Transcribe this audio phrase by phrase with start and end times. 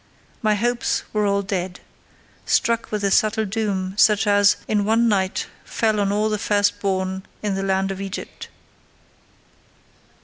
[0.41, 5.99] My hopes were all dead—struck with a subtle doom, such as, in one night, fell
[5.99, 8.47] on all the first born in the land of Egypt.